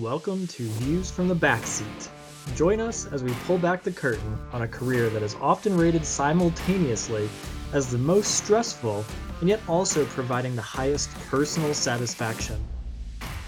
[0.00, 2.08] Welcome to Views from the Backseat.
[2.54, 6.04] Join us as we pull back the curtain on a career that is often rated
[6.04, 7.30] simultaneously
[7.72, 9.06] as the most stressful
[9.40, 12.62] and yet also providing the highest personal satisfaction.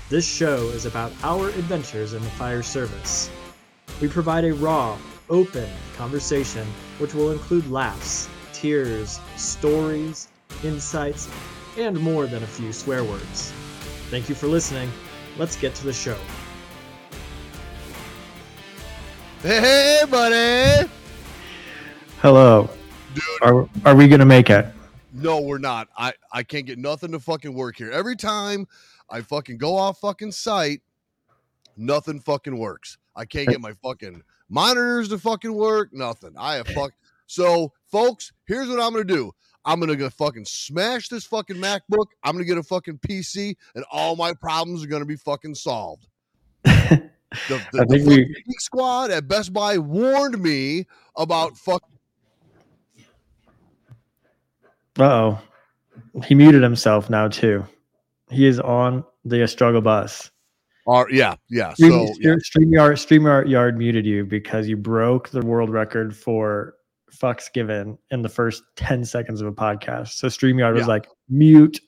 [0.08, 3.28] This show is about our adventures in the fire service.
[4.00, 4.96] We provide a raw,
[5.28, 5.68] open
[5.98, 10.28] conversation which will include laughs, tears, stories,
[10.64, 11.28] insights,
[11.76, 13.52] and more than a few swear words.
[14.08, 14.90] Thank you for listening.
[15.36, 16.16] Let's get to the show.
[19.42, 20.90] Hey, buddy.
[22.20, 22.68] Hello.
[23.14, 24.66] Dude, Are, are we going to make it?
[25.12, 25.88] no, we're not.
[25.96, 27.90] I, I can't get nothing to fucking work here.
[27.90, 28.66] Every time
[29.10, 30.80] I fucking go off fucking site,
[31.76, 32.98] nothing fucking works.
[33.16, 35.92] I can't get my fucking monitors to fucking work.
[35.92, 36.34] Nothing.
[36.36, 36.92] I have fuck.
[37.26, 39.32] So, folks, here's what I'm gonna do.
[39.64, 42.06] I'm gonna go fucking smash this fucking MacBook.
[42.22, 46.06] I'm gonna get a fucking PC, and all my problems are gonna be fucking solved.
[47.48, 51.82] The, the, I the we- squad at Best Buy warned me about fuck.
[54.98, 55.38] Uh oh.
[56.24, 57.64] He muted himself now, too.
[58.30, 60.30] He is on the struggle bus.
[60.86, 61.74] Or yeah, yeah.
[61.74, 66.74] Stream, So yeah, StreamYard, StreamYard Yard muted you because you broke the world record for
[67.12, 70.12] fucks given in the first 10 seconds of a podcast.
[70.12, 71.80] So StreamYard was like, mute.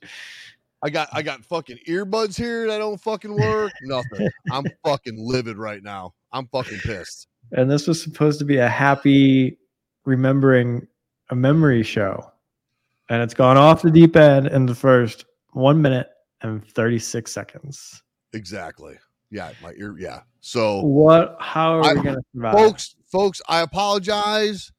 [0.83, 3.73] I got I got fucking earbuds here that don't fucking work.
[3.83, 4.29] Nothing.
[4.51, 6.15] I'm fucking livid right now.
[6.33, 7.29] I'm fucking pissed.
[7.53, 9.59] And this was supposed to be a happy
[10.05, 10.87] remembering
[11.31, 12.31] a memory show.
[13.09, 16.09] And it's gone off the deep end in the first one minute
[16.43, 18.03] and 36 seconds.
[18.33, 18.97] Exactly.
[19.31, 19.97] Yeah, my ear.
[19.99, 20.21] Yeah.
[20.41, 21.37] So, What?
[21.41, 22.55] How are we going to survive?
[22.55, 24.71] folks, folks, I apologize.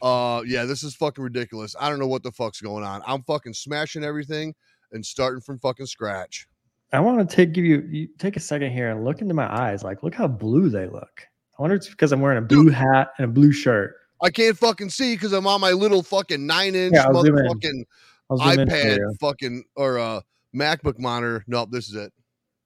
[0.00, 1.74] Uh, yeah, this is fucking ridiculous.
[1.80, 3.02] I don't know what the fuck's going on.
[3.06, 4.54] I'm fucking smashing everything
[4.92, 6.46] and starting from fucking scratch.
[6.92, 9.52] I want to take give you, you take a second here and look into my
[9.52, 9.82] eyes.
[9.82, 11.26] Like, look how blue they look.
[11.58, 13.94] I wonder if it's because I'm wearing a blue hat and a blue shirt.
[14.22, 17.36] I can't fucking see because I'm on my little fucking nine inch Yeah, I'll zoom
[17.38, 17.44] in.
[17.44, 17.84] motherfucking
[18.30, 20.20] in iPad fucking or uh
[20.54, 21.44] MacBook monitor.
[21.46, 22.12] Nope, this is it.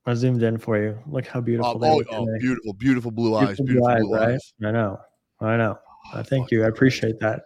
[0.06, 0.98] I zoomed in for you.
[1.06, 3.56] Look how beautiful Oh, they oh, oh, beautiful, beautiful blue eyes.
[3.58, 4.68] Beautiful Beautiful blue blue eyes, right?
[4.68, 5.00] I know.
[5.40, 5.78] I know.
[6.12, 6.64] I Oh, thank you.
[6.64, 7.42] I appreciate that.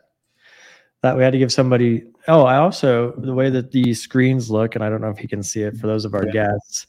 [1.07, 2.03] That we had to give somebody.
[2.27, 5.29] Oh, I also the way that the screens look, and I don't know if you
[5.29, 6.89] can see it for those of our guests.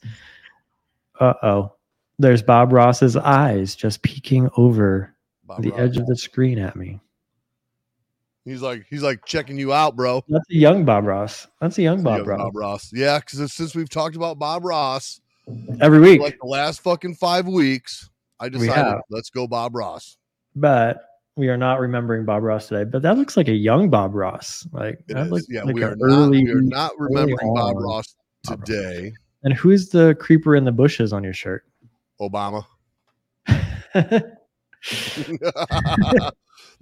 [1.20, 1.72] Uh oh,
[2.18, 5.14] there's Bob Ross's eyes just peeking over
[5.44, 5.78] Bob the Ross.
[5.78, 6.98] edge of the screen at me.
[8.44, 10.24] He's like he's like checking you out, bro.
[10.28, 11.46] That's a young Bob Ross.
[11.60, 12.38] That's a young Bob Young Ross.
[12.40, 12.90] Bob Ross.
[12.92, 15.20] Yeah, because since we've talked about Bob Ross
[15.80, 20.16] Every week, like the last fucking five weeks, I decided let's go Bob Ross.
[20.56, 21.04] but
[21.38, 22.84] we are not remembering Bob Ross today.
[22.84, 24.66] But that looks like a young Bob Ross.
[24.72, 26.42] Like It that looks Yeah, like we are not early.
[26.44, 28.66] we are not remembering Bob Ross Bob Ross.
[28.68, 29.12] today.
[29.44, 31.64] And who's the creeper in the bushes on your shirt?
[32.20, 32.64] Obama.
[33.94, 34.32] the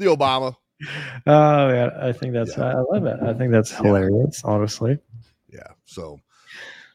[0.00, 0.55] Obama.
[1.27, 2.65] Oh yeah, I think that's Yeah.
[2.65, 3.19] I love it.
[3.23, 3.83] I think that's Yeah.
[3.83, 4.99] hilarious, honestly.
[5.53, 5.69] Yeah.
[5.84, 6.19] So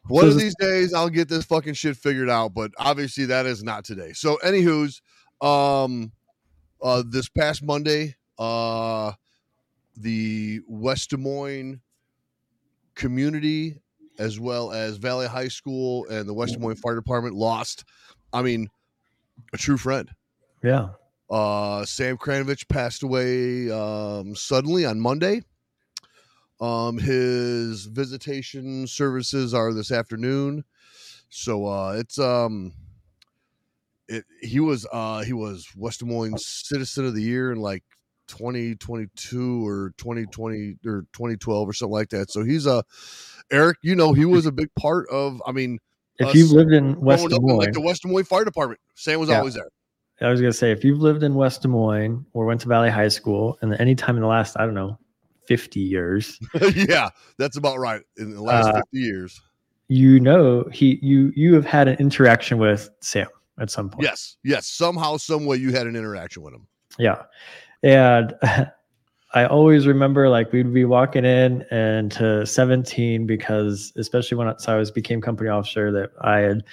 [0.07, 3.45] one So of these days I'll get this fucking shit figured out, but obviously that
[3.45, 4.13] is not today.
[4.13, 5.01] So anywho's
[5.41, 6.11] um
[6.83, 9.13] uh this past Monday, uh
[9.97, 11.81] the West Des Moines
[12.95, 13.81] community
[14.19, 17.85] as well as Valley High School and the West Des Moines Fire Department lost,
[18.31, 18.69] I mean,
[19.53, 20.09] a true friend.
[20.63, 20.89] Yeah.
[21.29, 25.41] Uh, Sam Kranovich passed away um, suddenly on Monday.
[26.59, 30.63] Um, his visitation services are this afternoon,
[31.29, 32.73] so uh, it's um,
[34.11, 37.83] it he was uh he was West Des Moines Citizen of the Year in like
[38.27, 42.31] 2022 or 2020 or 2012 or something like that.
[42.31, 42.83] So he's a
[43.51, 45.41] Eric, you know, he was a big part of.
[45.45, 45.79] I mean,
[46.19, 49.19] If you've lived in West Des Moines, like the West Des Moines Fire Department, Sam
[49.19, 49.37] was Yeah.
[49.39, 49.69] always there.
[50.21, 52.89] I was gonna say if you've lived in West Des Moines or went to Valley
[52.91, 54.99] High School, and any time in the last I don't know,
[55.47, 56.37] fifty years,
[56.75, 58.03] yeah, that's about right.
[58.17, 59.41] In the last Uh, 50 years.
[59.87, 63.27] you know he you you have had an interaction with Sam
[63.59, 64.03] at some point.
[64.03, 64.67] Yes, yes.
[64.67, 66.67] Somehow, some way you had an interaction with him.
[66.97, 67.23] Yeah.
[67.83, 68.33] And
[69.33, 74.75] I always remember like we'd be walking in and to 17 because especially when I,
[74.75, 76.63] was became company officer that I had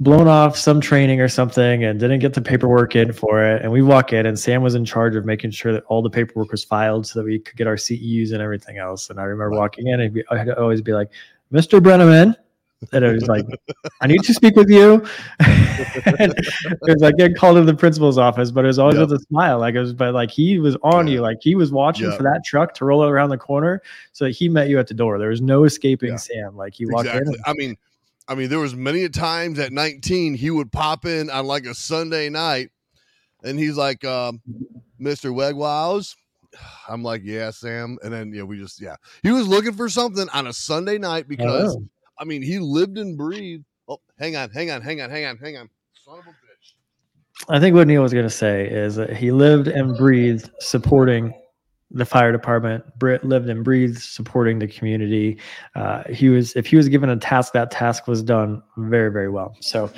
[0.00, 3.62] blown off some training or something and didn't get the paperwork in for it.
[3.62, 6.10] And we walk in and Sam was in charge of making sure that all the
[6.10, 9.10] paperwork was filed so that we could get our CEUs and everything else.
[9.10, 11.10] And I remember walking in and be, I'd always be like,
[11.52, 11.80] Mr.
[11.80, 12.34] Brenneman.
[12.92, 13.46] And it was like,
[14.02, 15.02] I need to speak with you.
[15.40, 19.08] it was like getting called into the principal's office, but it was always Yep.
[19.08, 19.58] with a smile.
[19.58, 21.14] Like it was, but like he was on Yeah.
[21.14, 22.16] you, like he was watching Yeah.
[22.16, 23.80] for that truck to roll around the corner,
[24.12, 25.18] so that he met you at the door.
[25.18, 26.16] There was no escaping Yeah.
[26.16, 26.56] Sam.
[26.56, 27.34] Like he walked Exactly.
[27.34, 27.40] in.
[27.46, 27.76] I mean,
[28.28, 31.64] I mean, there was many a times at 19 he would pop in on like
[31.64, 32.70] a Sunday night,
[33.42, 34.40] and he's like, um,
[35.00, 35.32] "Mr.
[35.32, 36.14] Wegwows."
[36.88, 40.28] I'm like, "Yeah, Sam," and then yeah, we just yeah, he was looking for something
[40.34, 41.84] on a Sunday night because Oh.
[42.18, 43.64] I mean he lived and breathed.
[43.88, 45.68] Oh, hang on, hang on, hang on, hang on, hang on.
[46.04, 46.74] Son of a bitch.
[47.48, 51.34] I think what Neil was going to say is that he lived and breathed supporting
[51.90, 52.84] the fire department.
[52.98, 55.38] Britt lived and breathed supporting the community.
[55.74, 59.28] Uh, he was, if he was given a task, that task was done very, very
[59.28, 59.56] well.
[59.60, 59.90] So,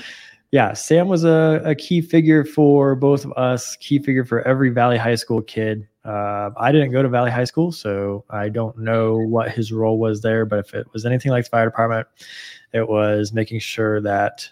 [0.50, 4.70] yeah, Sam was a, a key figure for both of us, key figure for every
[4.70, 5.86] Valley High School kid.
[6.08, 9.98] Uh, I didn't go to Valley High School, so I don't know what his role
[9.98, 10.46] was there.
[10.46, 12.08] But if it was anything like the fire department,
[12.72, 14.48] it was making sure that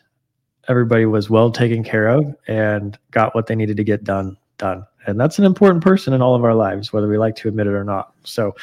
[0.68, 4.86] everybody was well taken care of and got what they needed to get done done
[5.06, 7.66] and that's an important person in all of our lives whether we like to admit
[7.66, 8.54] it or not so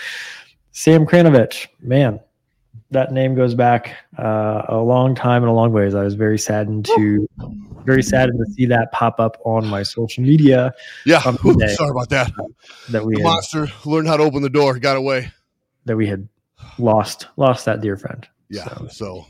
[0.72, 2.20] sam kranovich man
[2.94, 6.38] that name goes back uh, a long time and a long ways i was very
[6.40, 7.28] saddened to
[7.86, 10.72] very saddened to see that pop up on my social media
[11.06, 11.74] Yeah, today.
[11.76, 12.32] sorry about that.
[12.90, 15.32] that we had, monster learned how to open the door, got away.
[15.86, 16.28] that we had
[16.80, 18.64] lost lost that dear friend Yeah.
[18.64, 19.26] So- So,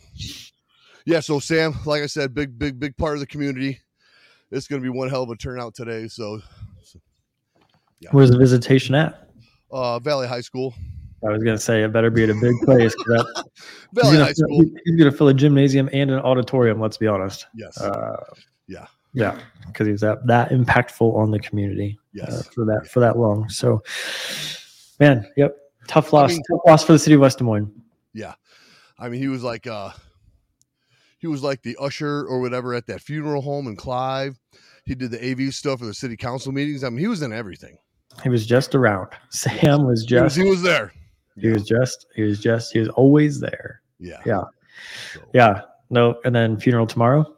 [1.05, 1.19] yeah.
[1.19, 3.79] So Sam, like I said, big, big, big part of the community.
[4.51, 6.07] It's going to be one hell of a turnout today.
[6.07, 6.39] So,
[8.11, 9.27] where's the visitation at
[9.71, 10.75] uh, Valley High School,
[11.27, 12.93] i was going to say it better be at a big place.
[12.93, 13.45] that,
[13.93, 14.65] he's gonna High fill- School.
[14.85, 17.79] he's going to fill a gymnasium and an auditorium let's be honest Yes.
[17.79, 18.23] uh,
[18.67, 18.87] Yeah.
[19.13, 19.37] yeah,
[19.67, 22.47] because he was that that impactful on the community uh, yes.
[22.49, 23.47] for that for that long.
[23.49, 23.81] So,
[24.99, 25.55] man, yep,
[25.87, 27.71] tough loss, mean- tough loss for the city of West Des Moines.
[28.13, 28.33] Yeah,
[28.99, 29.91] I mean, he was like, uh,
[31.19, 34.37] he was like the usher or whatever at that funeral home in Clive.
[34.85, 36.83] He did the AV stuff for the city council meetings.
[36.83, 37.77] I mean, he was in everything.
[38.21, 39.07] He was just around.
[39.29, 40.91] Sam was He was, just he was there.
[41.37, 43.81] He was just he was just he was always there.
[43.99, 44.21] Yeah.
[44.25, 44.43] Yeah.
[45.13, 47.35] So, Yeah, no, and then funeral tomorrow.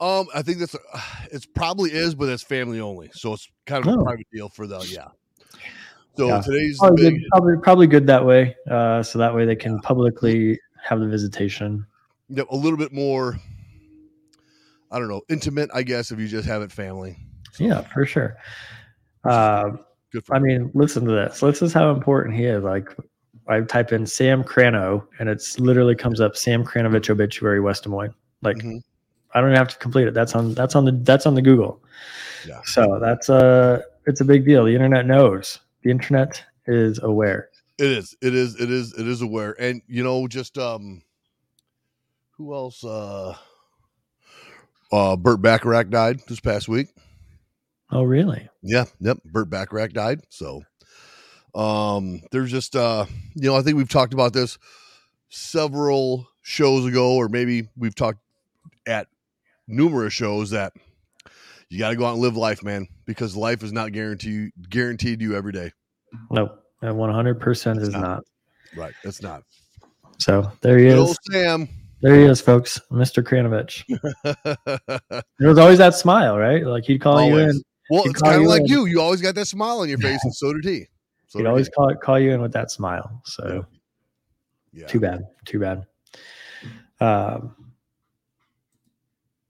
[0.00, 0.76] Um, I think that's
[1.30, 4.00] it's probably is, but it's family only, so it's kind of Oh.
[4.00, 5.08] a private deal for the yeah.
[6.16, 6.40] So Yeah.
[6.40, 8.56] today's Probably big, good, probably, probably good that way.
[8.68, 11.86] Uh, so that way they can publicly have the visitation.
[12.28, 13.38] yeah, a little bit more.
[14.90, 17.18] I don't know, intimate, I guess, if you just have it family.
[17.52, 18.36] So, Yeah, for sure.
[19.22, 19.72] Uh,
[20.12, 20.42] good I him.
[20.42, 21.40] mean, listen to this.
[21.40, 22.62] This is how important he is.
[22.64, 22.94] Like,
[23.48, 27.88] I type in Sam Crano, and it's literally comes up Sam Kranovich obituary West Des
[27.88, 28.14] Moines.
[28.42, 28.82] Like, Mhm.
[29.34, 30.14] I don't even have to complete it.
[30.14, 30.54] That's on.
[30.54, 30.92] That's on the.
[30.92, 31.82] That's on the Google.
[32.46, 32.60] Yeah.
[32.64, 33.82] So that's a.
[34.06, 34.64] It's a big deal.
[34.64, 35.58] The internet knows.
[35.82, 37.50] The internet is aware.
[37.78, 38.16] It is.
[38.22, 38.58] It is.
[38.60, 38.94] It is.
[38.98, 39.54] It is aware.
[39.60, 41.02] And you know, just um
[42.32, 43.34] who else uh
[44.92, 46.88] uh Burt Bacharach died this past week.
[47.90, 48.48] Oh, really?
[48.62, 49.18] Yeah, yep.
[49.24, 50.20] Burt Bacharach died.
[50.28, 50.62] So
[51.54, 54.58] um there's just uh you know, I think we've talked about this
[55.30, 58.20] several shows ago, or maybe we've talked
[58.86, 59.08] at
[59.66, 60.72] numerous shows that
[61.70, 65.36] you gotta go out and live life, man, because life is not guaranteed guaranteed you
[65.36, 65.72] every day.
[66.30, 68.00] No, one hundred percent is not.
[68.00, 68.24] not.
[68.76, 68.94] Right.
[69.04, 69.42] It's not.
[70.18, 71.18] So there he Good is.
[71.30, 71.68] Sam.
[72.00, 72.80] There he is, folks.
[72.92, 73.24] Mr.
[73.24, 73.84] Kranovich.
[75.38, 76.64] There was always that smile, right?
[76.64, 77.62] Like he'd call you in.
[77.90, 78.66] Well, it's kind of like in.
[78.66, 78.86] you.
[78.86, 80.86] You always got that smile on your face, and so did he.
[81.28, 81.72] So He'd did always he.
[81.72, 83.20] call call you in with that smile.
[83.24, 83.66] So
[84.72, 85.22] yeah, too bad.
[85.44, 85.86] Too bad.
[87.00, 87.54] Um,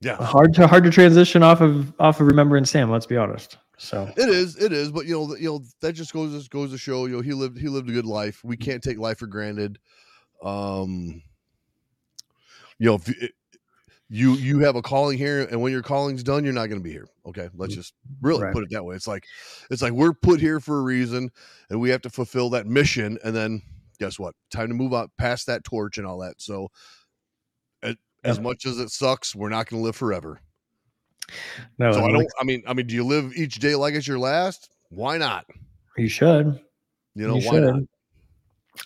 [0.01, 0.17] yeah.
[0.17, 2.91] hard to hard to transition off of off of remembering Sam.
[2.91, 3.59] Let's be honest.
[3.81, 6.73] So It is, it is, but you know, you know that just goes just goes
[6.73, 8.41] to show, you know, he lived he lived a good life.
[8.43, 9.79] We can't take life for granted.
[10.43, 11.23] Um,
[12.79, 13.31] you know, if
[14.11, 16.85] you, you have a calling here, and when your calling's done, you're not going to
[16.85, 17.09] be here.
[17.27, 17.81] Okay, let's mm-hmm.
[17.81, 18.55] just really Right.
[18.55, 18.97] put it that way.
[18.97, 19.25] It's like
[19.71, 21.31] it's like we're put here for a reason,
[21.69, 23.19] and we have to fulfill that mission.
[23.23, 23.63] And then
[23.99, 24.35] guess what?
[24.51, 26.41] Time to move on past that torch and all that.
[26.41, 26.69] So,
[27.83, 30.41] as, as much as it sucks, we're not going to live forever.
[31.79, 32.27] no, so I don't.
[32.41, 34.71] I mean, I mean, do you live each day like it's your last?
[34.91, 35.45] Why not?
[35.99, 36.61] you should.
[37.15, 37.81] You know, you why not?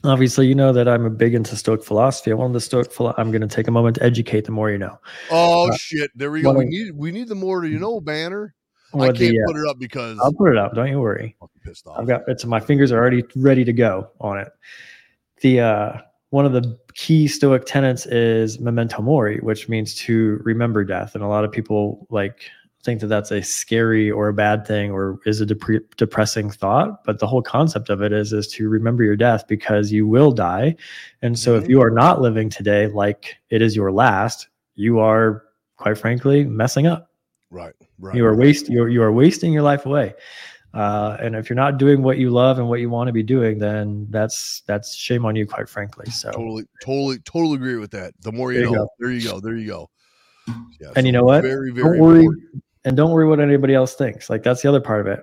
[0.05, 2.31] Obviously, you know that I'm a big into Stoic philosophy.
[2.31, 2.93] I wanted the Stoic.
[2.93, 4.45] Philo- I'm going to take a moment to educate.
[4.45, 4.99] The more you know.
[5.31, 6.11] Oh Uh, shit!
[6.17, 6.53] There we go.
[6.53, 8.55] We need we need the more you know banner.
[8.95, 10.75] i can't the, uh, put it up because i'll put it up.
[10.75, 11.37] Don't you worry.
[11.41, 11.99] I'm pissed off.
[11.99, 14.49] i've got it's my fingers are already ready to go on it.
[15.41, 15.93] The uh
[16.31, 21.15] one of the key stoic tenets is memento mori, which means to remember death.
[21.15, 22.51] And a lot of people like
[22.85, 27.05] think that that's a scary or a bad thing or is a depre- depressing thought.
[27.05, 30.33] But the whole concept of it is is to remember your death because you will
[30.33, 30.77] die.
[31.23, 31.63] And so Mhm.
[31.63, 35.45] if you are not living today like it is your last, you are
[35.77, 37.11] quite frankly messing up
[37.51, 38.15] right, right.
[38.15, 40.15] you are waste you are, you are wasting your life away
[40.75, 43.23] Uh, and if you're not doing what you love and what you want to be
[43.23, 46.09] doing, then that's that's shame on you, quite frankly.
[46.11, 48.15] So Totally, totally, totally agree with that.
[48.23, 48.89] The more you There know, go.
[48.99, 49.91] there you go, there you go.
[50.81, 51.43] Yeah, And you know what?
[51.43, 52.62] Very, very don't worry, important.
[52.85, 54.29] And don't worry what anybody else thinks.
[54.31, 55.21] Like that's the other part of it.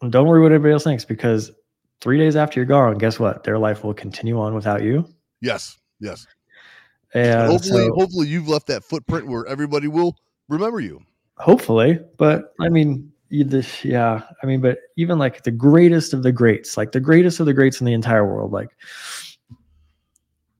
[0.00, 1.50] And don't worry what anybody else thinks because
[2.00, 3.44] three days after you're gone, guess what?
[3.44, 5.06] Their life will continue on without you.
[5.40, 6.26] Yes, yes.
[7.14, 10.16] And hopefully, so- hopefully you've left that footprint where everybody will
[10.48, 11.00] remember you.
[11.38, 16.22] hopefully but i mean you this yeah i mean but even like the greatest of
[16.22, 18.68] the greats like the greatest of the greats in the entire world like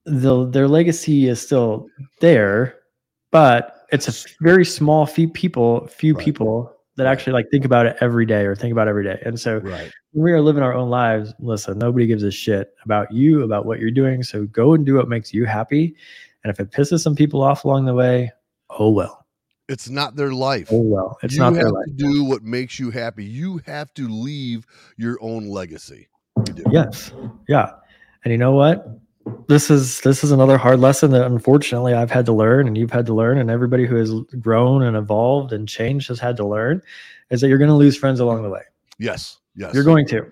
[0.05, 1.87] the their legacy is still
[2.19, 2.79] there
[3.31, 6.25] but it's a very small few people few Right.
[6.25, 9.39] people that actually like think about it every day or think about every day and
[9.39, 9.89] so Right.
[10.11, 13.65] when we are living our own lives listen nobody gives a shit about you about
[13.65, 15.95] what you're doing so go and do what makes you happy
[16.43, 18.29] and if it pisses some people off along the way
[18.71, 19.25] oh well
[19.69, 20.67] It's not their life.
[20.71, 23.23] oh well it's you not their life to do what makes you happy.
[23.25, 24.65] You have to leave
[24.97, 26.09] your own legacy.
[26.69, 27.13] Yes.
[27.47, 27.71] Yeah.
[28.23, 28.85] And you know what?
[29.47, 32.91] This is this is another hard lesson that unfortunately I've had to learn and you've
[32.91, 36.45] had to learn and everybody who has grown and evolved and changed has had to
[36.45, 36.81] learn
[37.29, 38.63] is that you're going to lose friends along the way.
[38.99, 39.37] Yes.
[39.55, 39.73] Yes.
[39.73, 40.31] You're going to.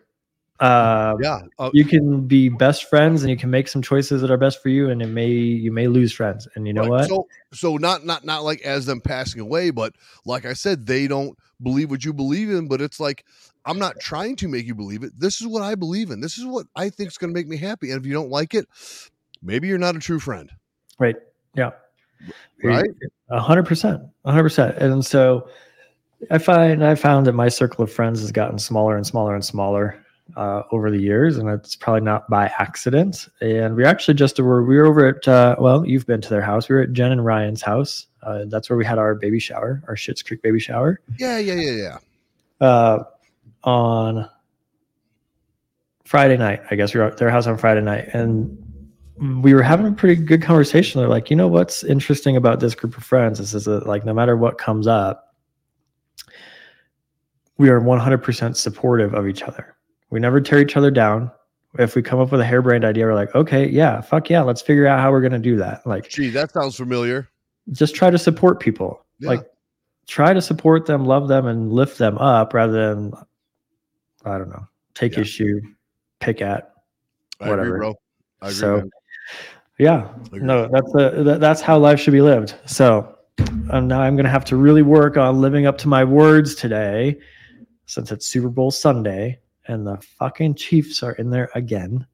[0.59, 1.41] Uh, Yeah.
[1.57, 4.61] Uh, You can be best friends and you can make some choices that are best
[4.61, 6.47] for you and it may you may lose friends.
[6.55, 6.89] And you know right.
[6.89, 7.07] what?
[7.07, 9.93] So so not not not like as them passing away, but
[10.25, 12.67] like I said, they don't believe what you believe in.
[12.67, 13.25] But it's like
[13.65, 15.11] I'm not trying to make you believe it.
[15.17, 16.19] This is what I believe in.
[16.19, 17.91] This is what I think is going to make me happy.
[17.91, 18.67] And if you don't like it,
[19.41, 20.51] maybe you're not a true friend.
[20.99, 21.15] Right.
[21.55, 21.71] Yeah.
[22.63, 22.89] Right.
[23.29, 24.01] A hundred percent.
[24.25, 24.77] A hundred percent.
[24.77, 25.47] And so
[26.29, 29.43] I find I found that my circle of friends has gotten smaller and smaller and
[29.43, 30.03] smaller
[30.37, 33.27] uh, over the years, and it's probably not by accident.
[33.41, 36.41] And we actually just were we were over at uh, well, you've been to their
[36.41, 36.69] house.
[36.69, 38.05] We were at Jen and Ryan's house.
[38.21, 40.99] Uh, that's where we had our baby shower, our Schitt's Creek baby shower.
[41.17, 41.39] Yeah.
[41.39, 41.55] Yeah.
[41.55, 41.97] Yeah.
[42.61, 43.03] Yeah.
[43.63, 44.27] On
[46.05, 48.57] Friday night, I guess we were at their house on Friday night, and
[49.43, 50.99] we were having a pretty good conversation.
[50.99, 54.03] They're like, you know, what's interesting about this group of friends is, is that like
[54.03, 55.35] no matter what comes up,
[57.57, 59.75] we are 100% supportive of each other.
[60.09, 61.31] We never tear each other down.
[61.77, 64.61] If we come up with a harebrained idea, we're like, okay, yeah, fuck yeah, let's
[64.61, 65.85] figure out how we're gonna do that.
[65.85, 67.29] Like, Gee, that sounds familiar.
[67.71, 69.05] just try to support people.
[69.19, 69.29] Yeah.
[69.29, 69.45] Like,
[70.07, 73.13] try to support them, love them, and lift them up rather than,
[74.25, 75.21] I don't know, take Yeah.
[75.21, 75.61] issue,
[76.19, 76.73] pick at.
[77.39, 77.67] I Whatever.
[77.67, 77.95] agree, bro.
[78.41, 78.53] I agree.
[78.55, 78.89] So, man.
[79.79, 82.55] Yeah, no, that's the that, that's how life should be lived.
[82.65, 83.17] So,
[83.71, 87.19] um, now I'm gonna have to really work on living up to my words today,
[87.87, 92.05] since it's Super Bowl Sunday and the fucking Chiefs are in there again,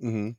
[0.00, 0.36] Mhm.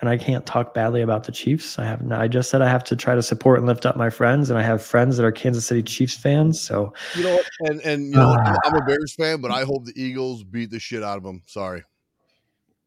[0.00, 1.78] And I can't talk badly about the Chiefs.
[1.78, 4.10] I have I just said I have to try to support and lift up my
[4.10, 6.60] friends, and I have friends that are Kansas City Chiefs fans.
[6.60, 8.58] So, You know, and and you know, I'm, Ah.
[8.64, 11.42] I'm a Bears fan, but I hope the Eagles beat the shit out of them.
[11.46, 11.82] Sorry,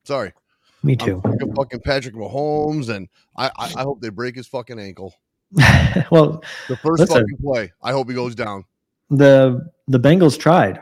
[0.04, 0.34] sorry.
[0.84, 1.22] me too.
[1.40, 5.14] sick fucking Patrick Mahomes, and I, I I hope they break his fucking ankle.
[6.12, 7.22] well, The first Listen.
[7.22, 7.72] fucking play.
[7.84, 8.64] I hope he goes down.
[9.10, 10.80] the the Bengals tried,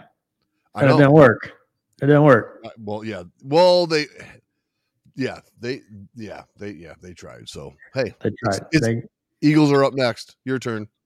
[0.75, 0.97] I and it know.
[0.99, 1.53] didn't work.
[2.01, 2.63] It didn't work.
[2.77, 3.23] Well, yeah.
[3.43, 4.05] Well, they,
[5.19, 5.81] yeah, they,
[6.15, 7.47] yeah, they, yeah, they tried.
[7.49, 8.61] So, hey, They tried.
[8.71, 9.03] it's- They-
[9.41, 10.35] Eagles are up next.
[10.45, 10.87] Your turn.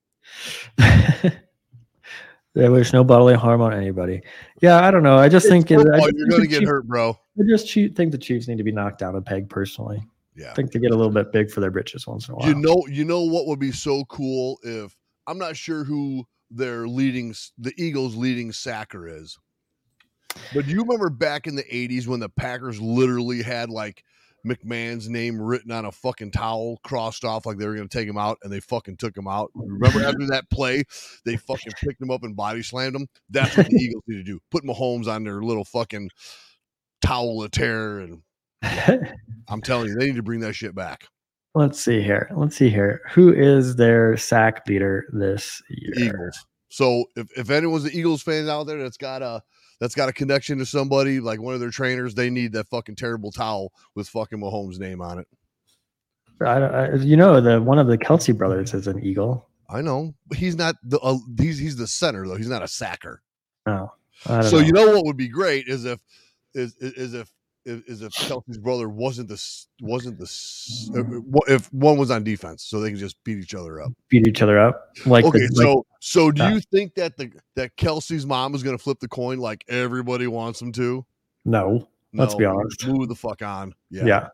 [2.54, 4.22] There was no bodily harm on anybody.
[4.62, 5.18] Yeah, I don't know.
[5.18, 7.18] I just think I just you're gonna get Chiefs- hurt, bro.
[7.36, 9.48] I just think the Chiefs need to be knocked down a peg.
[9.50, 10.00] Personally,
[10.36, 10.52] Yeah.
[10.52, 12.48] I think they get a little bit big for their britches once in a while.
[12.48, 16.86] You know, you know what would be so cool if I'm not sure who their
[16.86, 19.36] leading, the Eagles' leading sacker is,
[20.54, 24.04] but do you remember back in the '80s when the Packers literally had like
[24.46, 28.08] McMahon's name written on a fucking towel, crossed off like they were going to take
[28.08, 29.50] him out, and they fucking took him out.
[29.54, 30.84] Remember after that play,
[31.24, 33.06] they fucking picked him up and body slammed him.
[33.30, 34.40] That's what the Eagles need to do.
[34.50, 36.10] Put Mahomes on their little fucking
[37.00, 38.22] towel of terror, and
[39.48, 41.08] I'm telling you, they need to bring that shit back.
[41.54, 42.28] Let's see here.
[42.34, 43.00] Let's see here.
[43.12, 46.08] Who is their sack leader this year?
[46.08, 46.46] Eagles.
[46.74, 49.40] So if, if anyone's the Eagles fans out there that's got a
[49.78, 52.96] that's got a connection to somebody like one of their trainers, they need that fucking
[52.96, 55.28] terrible towel with fucking Mahomes' name on it.
[56.40, 59.48] I, I, you know, the one of the Kelce brothers is an Eagle.
[59.70, 62.34] I know, he's not the uh, he's he's the center though.
[62.34, 63.22] He's not a sacker.
[64.26, 64.64] Don't So know.
[64.64, 66.00] you know what would be great is if
[66.54, 67.30] is, is if
[67.64, 69.42] is, if Kelce's brother wasn't the
[69.80, 70.24] wasn't the
[70.96, 73.92] uh, if one was on defense, so they can just beat each other up.
[74.08, 74.96] beat each other up.
[75.06, 78.62] Like, okay, the, like so so do you think that the that Kelce's mom is
[78.62, 81.04] going to flip the coin like everybody wants them to?
[81.44, 82.86] no, Let's be honest.
[82.86, 83.74] Move the fuck on.
[83.90, 84.04] Yeah.
[84.06, 84.28] yeah.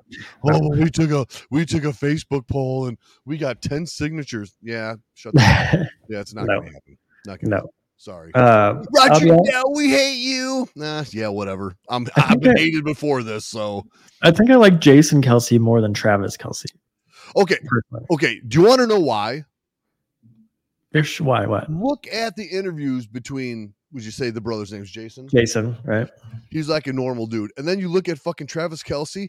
[0.45, 4.55] Oh, we took a we took a Facebook poll and we got ten signatures.
[4.63, 5.89] Yeah, shut the.
[6.09, 6.61] Yeah, it's not No.
[6.61, 6.99] gonna happen.
[7.27, 7.71] Not gonna no.
[8.00, 8.33] Sorry.
[8.35, 10.66] Uh, Roger Goodell, we hate you.
[10.75, 11.76] Nah, yeah, whatever.
[11.87, 13.85] I'm I've been I- hated before this, so
[14.23, 16.64] I think I like Jason Kelce more than Travis Kelce.
[17.37, 17.59] okay.
[17.66, 18.07] Personally.
[18.11, 18.40] Okay.
[18.49, 19.45] Do you want to know why?
[20.92, 21.45] Ish, Why?
[21.47, 21.71] What?
[21.71, 25.28] Look at the interviews between would you say the brother's name's Jason?
[25.28, 26.09] Jason, right?
[26.50, 27.52] He's like a normal dude.
[27.59, 29.28] And then you look at fucking Travis Kelce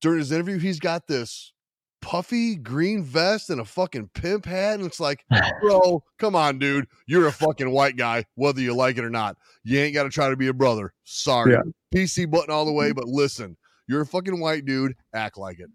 [0.00, 1.52] during his interview, he's got this
[2.00, 4.78] puffy green vest and a fucking pimp hat.
[4.78, 5.24] And it's like,
[5.60, 6.86] bro, come on, dude.
[7.06, 9.36] You're a fucking white guy, whether you like it or not.
[9.64, 10.92] You ain't got to try to be a brother.
[11.04, 11.52] Sorry.
[11.52, 11.62] Yeah.
[11.94, 13.56] PC button all the way, but listen,
[13.88, 14.94] you're a fucking white dude.
[15.14, 15.68] Act like it.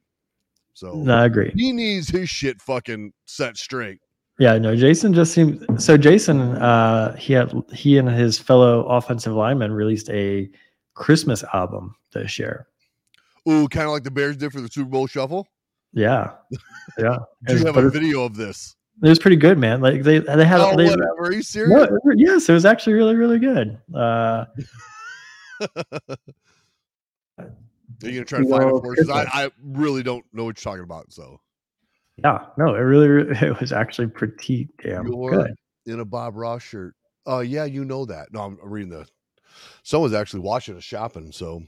[0.74, 1.52] So No, I agree.
[1.56, 4.00] he needs his shit fucking set straight.
[4.38, 5.96] Yeah, no, Jason just seemed so.
[5.96, 10.50] Jason, uh, he had he and his fellow offensive linemen released a
[10.94, 12.68] Christmas album this year.
[13.48, 15.48] Ooh, kind of like the Bears did for the Super Bowl shuffle.
[15.96, 16.32] Yeah,
[17.00, 18.76] yeah, Do you have a video of this?
[19.02, 19.82] it was pretty good, man.
[19.82, 21.16] Like they they had Oh, they, whatever.
[21.20, 21.90] Are you serious?
[22.16, 23.80] yes, it was actually really really good.
[23.94, 24.46] Uh,
[28.04, 29.10] Are you gonna try to find it for us?
[29.10, 31.12] I, I really don't know what you're talking about.
[31.12, 31.40] So
[32.18, 35.56] yeah, no, it really re- it was actually pretty damn You're good.
[35.86, 36.94] in a Bob Ross shirt.
[37.26, 38.34] Oh yeah, you know that.
[38.34, 39.08] No, I'm reading the.
[39.84, 41.32] Someone's actually watching us shopping.
[41.32, 41.64] So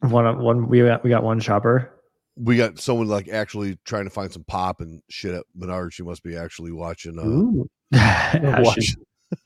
[0.00, 1.97] One of one we got we got one shopper.
[2.38, 5.92] We got someone like actually trying to find some pop and shit at Menards.
[5.92, 7.18] She must be actually watching.
[7.18, 7.68] Uh, Ooh.
[7.92, 8.94] Yeah, she- watching,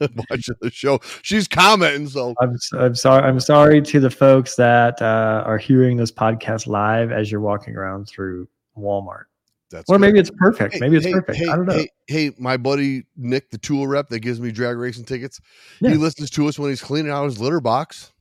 [0.31, 1.01] watching the show.
[1.23, 2.09] She's commenting.
[2.09, 6.67] So I'm I'm sorry I'm sorry to the folks that uh, are hearing this podcast
[6.67, 9.25] live as you're walking around through Walmart.
[9.71, 10.01] that's Or good.
[10.03, 10.75] maybe it's perfect.
[10.75, 11.39] Hey, maybe it's hey, perfect.
[11.39, 11.75] Hey, I don't know.
[11.75, 15.41] Hey, hey, my buddy Nick, the tool rep that gives me drag racing tickets,
[15.81, 15.91] Yeah.
[15.91, 18.13] he listens to us when he's cleaning out his litter box.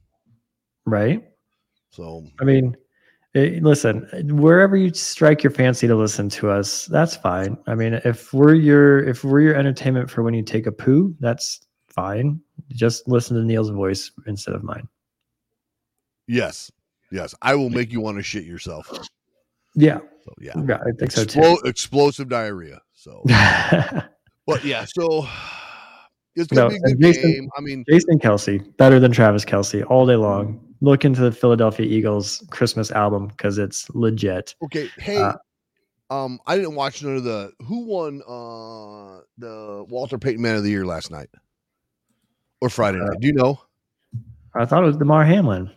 [0.85, 1.23] Right?
[1.91, 2.75] So I mean,
[3.33, 4.01] Eh, listen,
[4.35, 7.57] wherever you strike your fancy to listen to us, that's fine.
[7.65, 11.15] I mean, if we're your if we're your entertainment for when you take a poo,
[11.21, 12.41] that's fine.
[12.69, 14.87] Just listen to Neil's voice instead of mine.
[16.27, 16.71] yes,
[17.11, 18.89] yes, I will make you want to shit yourself.
[19.75, 21.57] Yeah, So yeah, yeah I think so too.
[21.63, 22.81] Explosive diarrhea.
[22.93, 23.23] So,
[24.45, 25.25] but yeah, so
[26.35, 27.49] it's gonna No, be a good Jason- game.
[27.57, 30.59] I mean, Jason Kelce, better than Travis Kelce all day long.
[30.81, 34.55] Look into the Philadelphia Eagles Christmas album because it's legit.
[34.63, 35.33] okay, hey, Uh,
[36.09, 40.63] um, I didn't watch none of the who won uh the Walter Payton Man of
[40.63, 41.29] the Year last night
[42.61, 43.19] or Friday Uh, night.
[43.21, 43.61] Do you know?
[44.55, 45.69] I thought it was Damar Hamlin.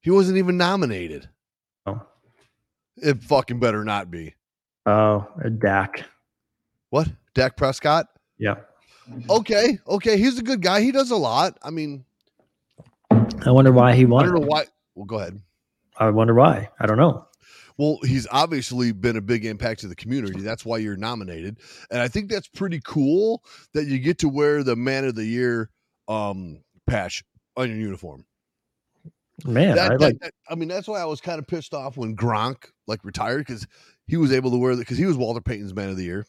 [0.00, 1.28] He wasn't even nominated.
[1.86, 2.00] Oh,
[2.96, 4.34] It fucking better not be.
[4.86, 6.04] oh a Dak.
[6.90, 7.08] What?
[7.34, 8.06] Dak Prescott?
[8.38, 8.56] Yeah.
[9.28, 10.80] Okay, okay, he's a good guy.
[10.80, 11.58] He does a lot.
[11.62, 12.04] I mean,
[13.46, 14.24] I wonder why he I won.
[14.26, 14.64] don't know why.
[14.94, 15.40] Well, go ahead.
[15.96, 16.68] I wonder why.
[16.80, 17.26] I don't know.
[17.76, 20.40] Well, he's obviously been a big impact to the community.
[20.40, 21.58] That's why you're nominated.
[21.90, 25.24] And I think that's pretty cool that you get to wear the man of the
[25.24, 25.70] year
[26.08, 27.24] um patch
[27.56, 28.24] on your uniform.
[29.44, 31.74] Man, That- I that- like that- I mean, that's why I was kind of pissed
[31.74, 33.66] off when Gronk like retired because
[34.06, 36.26] he was able to wear that because he was Walter Payton's man of the year.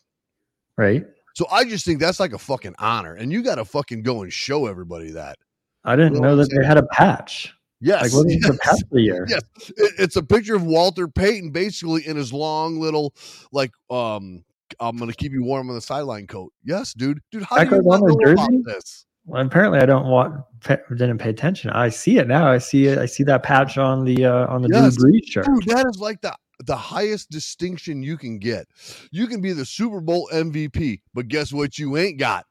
[0.78, 1.06] right.
[1.36, 3.14] So I just think that's like a fucking honor.
[3.14, 5.38] And you got to fucking go and show everybody that.
[5.86, 7.54] I didn't know that they had a patch.
[7.82, 8.02] Yes.
[8.04, 9.26] Like what is the patch of the year?
[9.30, 9.42] Yes.
[9.78, 13.14] It- it's a picture of Walter Payton basically in his long little
[13.52, 14.44] like um
[14.80, 16.52] I'm gonna keep you warm on the sideline coat.
[16.64, 17.20] Yes, dude.
[17.32, 19.06] Dude, how That do you goes not on know about this?
[19.28, 20.36] Well, apparently I don't want
[20.68, 21.70] didn't pay attention.
[21.72, 22.48] I see it now.
[22.52, 22.98] I see it.
[22.98, 24.96] I see that patch on the uh, on the Yes.
[24.98, 25.46] Drew Brees shirt.
[25.46, 28.68] Dude, that is like the the highest distinction you can get.
[29.12, 32.46] You can be the Super Bowl MVP, but guess what you ain't got?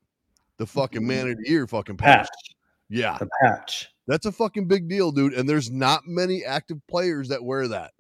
[0.59, 2.29] The fucking man of the year fucking patch.
[2.29, 2.53] Patch.
[2.88, 3.18] Yeah.
[3.18, 3.90] The patch.
[4.07, 5.33] That's a fucking big deal, dude.
[5.35, 7.92] And there's not many active players that wear that.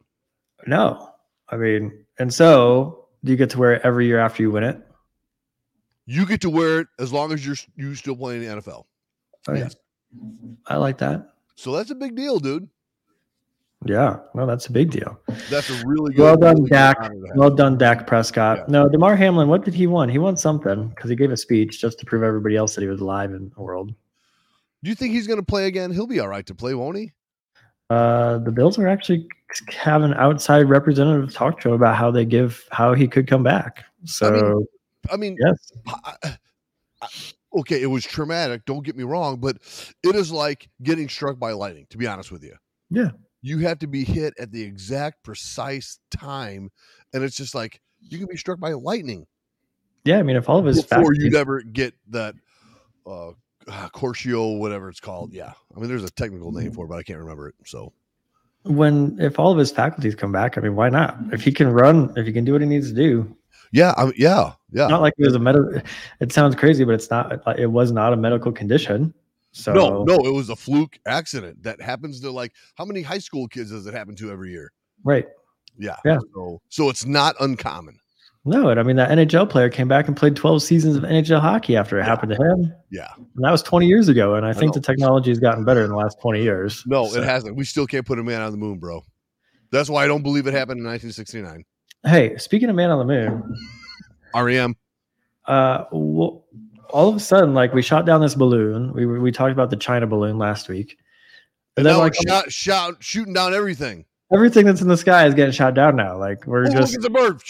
[0.66, 1.10] No,
[1.48, 4.64] I mean, and so do you get to wear it every year after you win
[4.64, 4.80] it?
[6.06, 8.84] You get to wear it as long as you're you still playing in the NFL.
[9.48, 9.68] Oh, yeah.
[10.66, 11.32] I like that.
[11.56, 12.68] So that's a big deal, dude.
[13.86, 15.20] Yeah, no, that's a big deal.
[15.50, 16.22] That's a really good.
[16.22, 16.96] Well done, really Dak.
[17.00, 17.36] honor to have.
[17.36, 18.58] Well done, Dak Prescott.
[18.58, 18.64] Yeah.
[18.68, 19.48] No, Damar Hamlin.
[19.48, 20.08] What did he won?
[20.08, 22.88] He won something because he gave a speech just to prove everybody else that he
[22.88, 23.94] was alive in the world.
[24.84, 25.90] Do you think he's going to play again?
[25.90, 27.10] He'll be all right to play, won't he?
[27.88, 29.26] Uh, the Bills are actually
[29.70, 33.42] have an outside representative talk to him about how they give how he could come
[33.42, 33.84] back.
[34.04, 34.66] So
[35.10, 36.38] I mean, yes, I- I-
[37.02, 37.08] I-
[37.60, 38.66] okay, it was traumatic.
[38.66, 39.56] Don't get me wrong, but
[40.02, 41.86] it is like getting struck by lightning.
[41.90, 42.54] To be honest with you,
[42.90, 43.10] Yeah.
[43.40, 46.70] you have to be hit at the exact precise time,
[47.14, 49.26] and it's just like you can be struck by lightning
[50.04, 50.18] yeah.
[50.18, 52.34] I mean, if all of his before faculties, you'd ever get that
[53.06, 53.30] uh,
[53.68, 55.32] uh, Cortio, whatever it's called.
[55.32, 57.54] Yeah, I mean, there's a technical name for it, but I can't remember it.
[57.64, 57.92] So
[58.62, 61.18] when if all of his faculties come back, I mean, why not?
[61.32, 63.36] If he can run, if he can do what he needs to do,
[63.74, 64.86] yeah, I mean, yeah, Yeah.
[64.86, 65.80] Not like it was a medical.
[66.20, 67.42] It sounds crazy, but it's not.
[67.58, 69.12] It was not a medical condition.
[69.50, 73.18] So No, no, it was a fluke accident that happens to like how many high
[73.18, 74.72] school kids does it happen to every year?
[75.02, 75.26] right.
[75.76, 75.96] Yeah.
[76.04, 76.18] Yeah.
[76.34, 77.98] So, so it's not uncommon.
[78.46, 81.40] No, and I mean that NHL player came back and played 12 seasons of NHL
[81.40, 82.06] hockey after it Yeah.
[82.06, 82.72] happened to him.
[82.90, 83.08] Yeah.
[83.16, 84.34] And that was 20 years ago.
[84.34, 84.80] And I think know.
[84.80, 86.82] the technology has gotten better in the last 20 years.
[86.86, 87.56] No, So- it hasn't.
[87.56, 89.02] We still can't put a man on the moon, bro.
[89.72, 91.64] That's why I don't believe it happened in 1969.
[92.04, 93.56] Hey, speaking of Man on the Moon,
[94.34, 94.76] REM.
[95.46, 96.44] uh, well,
[96.90, 98.92] all of a sudden, like we shot down this balloon.
[98.92, 100.98] We we talked about the China balloon last week,
[101.76, 104.04] And and then now like shot, shot, shooting down everything.
[104.32, 106.18] everything that's in the sky is getting shot down now.
[106.18, 107.40] Like we're Oh, just look at the bird.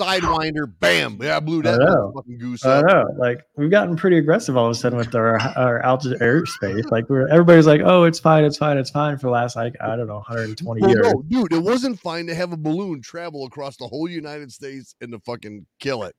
[0.00, 0.72] Sidewinder.
[0.80, 1.18] Bam.
[1.20, 2.86] Yeah, I blew that I fucking goose I up.
[2.86, 6.90] know, like we've gotten pretty aggressive all of a sudden with our our altitude airspace.
[6.90, 9.74] Like we're everybody's like, oh, it's fine, it's fine, it's fine for the last like
[9.80, 11.06] I don't know, 120 Well, years.
[11.12, 14.94] no, dude, it wasn't fine to have a balloon travel across the whole United States
[15.00, 16.14] and to fucking kill it.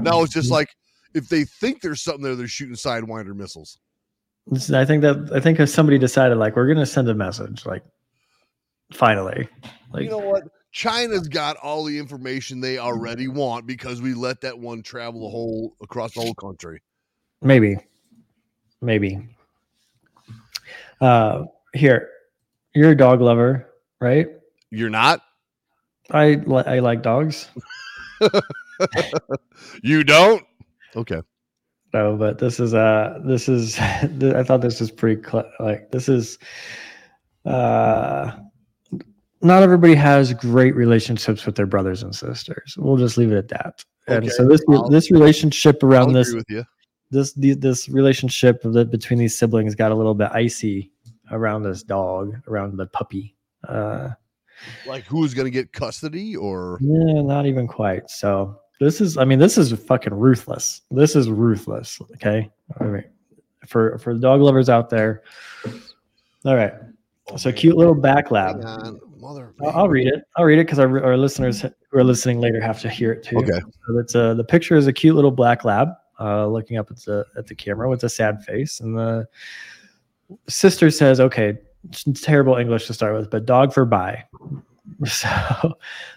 [0.00, 0.54] Now it's just Mm-hmm.
[0.54, 0.68] like
[1.14, 3.78] if they think there's something there, they're shooting Sidewinder missiles.
[4.74, 7.82] I think that I think if somebody decided like we're gonna send a message, like
[8.92, 9.48] finally,
[9.92, 10.42] like you know what?
[10.72, 15.28] China's got all the information they already want because we let that one travel the
[15.28, 16.80] whole across the whole country.
[17.42, 17.76] maybe,
[18.80, 19.20] maybe.
[21.00, 22.08] Uh, here,
[22.74, 23.68] you're a dog lover,
[24.00, 24.28] right?
[24.70, 25.20] You're not?
[26.10, 27.48] I li- I like dogs.
[29.82, 30.44] You don't?
[30.96, 31.20] Okay.
[31.94, 36.08] No, but this is uh this is I thought this was pretty cl- like this
[36.08, 36.38] is
[37.44, 38.32] uh
[39.42, 42.74] not everybody has great relationships with their brothers and sisters.
[42.78, 43.84] We'll just leave it at that.
[44.08, 46.34] And Okay, so this I'll- this relationship around this
[47.10, 50.90] this this relationship that between these siblings got a little bit icy
[51.30, 53.36] around this dog, around the puppy.
[53.68, 54.10] Uh
[54.86, 58.08] Like who's gonna get custody or yeah, not even quite.
[58.10, 60.82] So this is I mean this is fucking ruthless.
[60.90, 62.50] This is ruthless, okay?
[62.80, 63.10] All right.
[63.68, 65.22] For for the dog lovers out there.
[66.44, 66.72] All right.
[67.30, 67.58] Oh, So man.
[67.58, 68.60] cute little back lab.
[69.22, 70.24] Mother I'll, I'll read it.
[70.36, 73.22] I'll read it because our, our listeners who are listening later have to hear it
[73.22, 73.38] too.
[73.38, 73.60] Okay.
[73.86, 76.98] So it's uh, the picture is a cute little black lab uh, looking up at
[77.04, 79.28] the at the camera with a sad face, and the
[80.48, 81.56] sister says, "Okay,
[82.20, 84.24] terrible English to start with, but dog for buy."
[85.06, 85.28] So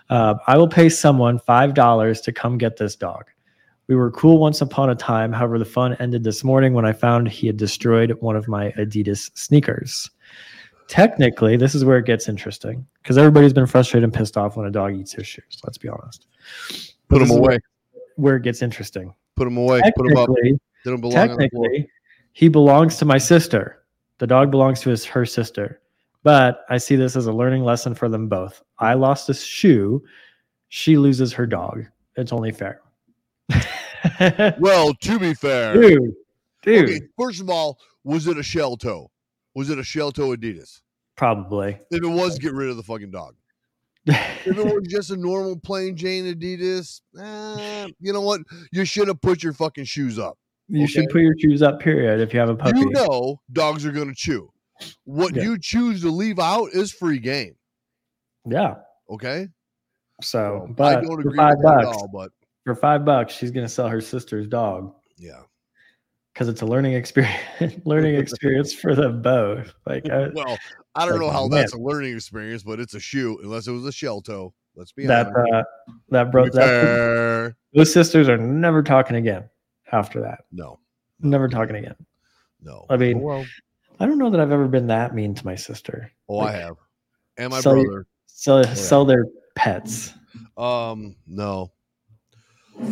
[0.10, 3.26] uh, I will pay someone five dollars to come get this dog.
[3.88, 5.32] We were cool once upon a time.
[5.32, 8.72] However, the fun ended this morning when I found he had destroyed one of my
[8.72, 10.10] Adidas sneakers.
[10.88, 14.68] Technically, this is where it gets interesting because everybody's been frustrated and pissed off when
[14.68, 15.60] a dog eats his shoes.
[15.64, 16.28] Let's be honest.
[17.08, 17.60] Put them away.
[18.18, 19.14] Where it gets interesting.
[19.36, 19.82] Put them away.
[19.96, 20.30] Put them up.
[20.30, 21.66] Technically, They don't belong on the floor.
[21.66, 21.90] technically,
[22.34, 23.84] he belongs to my sister.
[24.20, 25.82] The dog belongs to his her sister.
[26.24, 28.64] But I see this as a learning lesson for them both.
[28.80, 30.04] I lost a shoe.
[30.70, 31.86] She loses her dog.
[32.16, 32.82] It's only fair.
[34.60, 36.14] Well, to be fair, dude,
[36.62, 39.10] dude, okay, first of all, was it a shell toe?
[39.56, 40.82] Was it a shell toe Adidas?
[41.18, 41.80] probably.
[41.92, 43.36] If it was, get rid of the fucking dog.
[44.08, 48.42] If it was just a normal plain Jane Adidas, eh, you know what?
[48.72, 50.38] You should have put your fucking shoes up.
[50.68, 51.80] you should put your shoes up.
[51.80, 52.20] Period.
[52.20, 54.52] If you have a puppy, You know dogs are going to chew.
[55.06, 55.44] What Yeah.
[55.44, 57.56] you choose to leave out is free game.
[58.48, 58.76] yeah.
[59.10, 59.48] Okay.
[60.22, 62.32] So, I don't agree with that at bucks, all, but
[62.66, 65.42] for five bucks, she's gonna sell her sister's dog yeah.
[66.36, 67.40] Because it's a learning experience.
[67.86, 69.74] learning experience for them both.
[69.88, 70.58] Like, I, Well,
[70.94, 71.62] I don't Like, know how man.
[71.62, 74.54] that's a learning experience, but it's a shoe unless it was a shell toe.
[74.76, 75.54] Let's be that honest.
[75.54, 75.64] uh,
[76.10, 79.50] that To bro, that fair, those sisters are never talking again
[79.94, 80.42] after that.
[80.52, 80.80] no,
[81.22, 81.96] Never talking again.
[82.62, 82.86] no.
[82.90, 83.46] I mean, Oh, well,
[84.02, 86.12] I don't know that I've ever been that mean to my sister.
[86.28, 86.76] oh, I have,
[87.38, 88.08] and my sell your- brother.
[88.28, 88.74] Sell yeah.
[88.74, 90.12] sell their pets.
[90.58, 91.72] Um, no.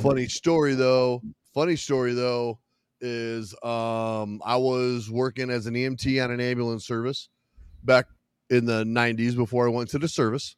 [0.02, 1.22] Funny story though.
[1.54, 2.60] Funny story though
[3.04, 7.30] is um I was working as an EMT on an ambulance service
[7.84, 8.06] back
[8.50, 10.56] in the 90s before I went to the service.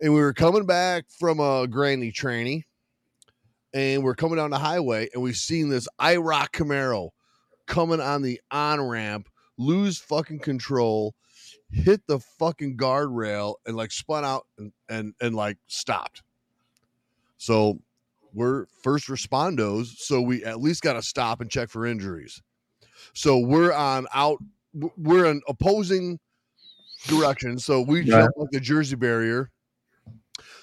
[0.00, 2.64] And we were coming back from a granny training
[3.72, 7.10] and we're coming down the highway and we've seen this IROC Camaro
[7.66, 11.14] coming on the on ramp, lose fucking control,
[11.70, 16.22] hit the fucking guardrail and like spun out and and, and like stopped.
[17.36, 17.80] So
[18.34, 22.42] we're first respondos, so we at least got to stop and check for injuries.
[23.14, 24.38] So we're on out,
[24.96, 26.18] we're in opposing
[27.06, 27.64] directions.
[27.64, 28.08] So we Right.
[28.08, 29.50] jump like the Jersey barrier,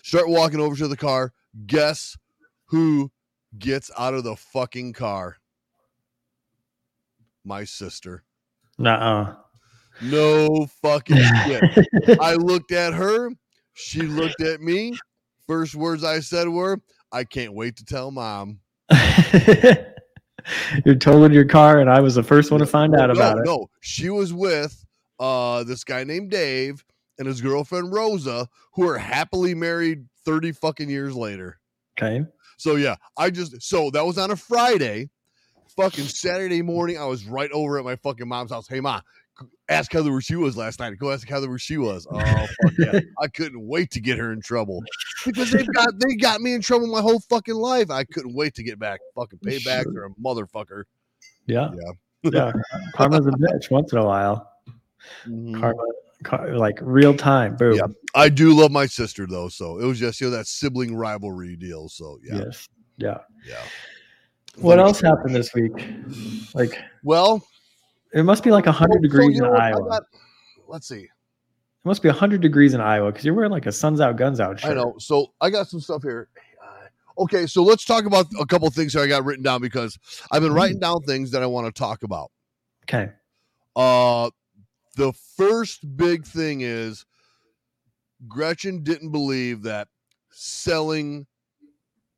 [0.03, 1.33] start walking over to the car.
[1.65, 2.17] Guess
[2.65, 3.11] who
[3.57, 5.37] gets out of the fucking car?
[7.43, 8.23] My sister.
[8.77, 9.35] Nuh-uh.
[10.01, 11.63] No fucking shit.
[12.19, 13.31] I looked at her.
[13.73, 14.97] She looked at me.
[15.47, 16.81] First words I said were,
[17.11, 18.59] I can't wait to tell mom.
[20.85, 23.37] You're totaling your car, and I was the first one to find out no, about
[23.39, 23.45] it.
[23.45, 24.83] No, she was with
[25.19, 26.83] uh this guy named Dave
[27.19, 31.59] and his girlfriend Rosa, who are happily married 30 fucking years later.
[31.99, 32.25] Okay.
[32.57, 35.09] So yeah, I just so that was on a Friday.
[35.77, 38.67] Fucking Saturday morning, I was right over at my fucking mom's house.
[38.67, 38.99] Hey ma,
[39.69, 40.97] ask Heather where she was last night.
[40.97, 42.07] Go ask Heather where she was.
[42.11, 42.99] Oh fuck yeah.
[43.21, 44.81] I couldn't wait to get her in trouble.
[45.25, 47.89] Because they've got they got me in trouble my whole fucking life.
[47.89, 48.99] I couldn't wait to get back.
[49.15, 50.03] Fucking payback Sure.
[50.03, 50.83] or a motherfucker.
[51.47, 51.69] Yeah.
[51.73, 52.29] Yeah.
[52.31, 52.51] Yeah.
[52.95, 54.47] Karma's a bitch once in a while.
[55.27, 55.59] Mhm.
[55.59, 55.83] Karma,
[56.23, 57.55] car, like real time.
[57.55, 57.75] Boom.
[57.75, 57.87] Yeah.
[58.13, 61.55] I do love my sister though, so it was just you know that sibling rivalry
[61.55, 61.89] deal.
[61.89, 62.69] So yeah, Yes.
[62.97, 63.17] Yeah.
[63.47, 63.63] yeah.
[64.57, 65.71] What else happened this week?
[66.53, 67.41] Like Well,
[68.13, 69.89] it must be like hundred so, degrees you know in Iowa.
[69.89, 70.03] got-
[70.67, 71.01] let's see.
[71.01, 71.09] it
[71.85, 74.59] must be hundred degrees in Iowa because you're wearing like a suns out, guns out
[74.59, 74.71] shirt.
[74.71, 74.95] I know.
[74.99, 76.29] So I got some stuff here.
[76.61, 76.87] Uh,
[77.23, 79.97] Okay, so let's talk about a couple things that I got written down because
[80.31, 82.31] I've been writing down things that I want to talk about.
[82.85, 83.11] Okay.
[83.75, 84.29] Uh
[84.95, 87.05] the first big thing is
[88.27, 89.87] Gretchen didn't believe that
[90.31, 91.25] selling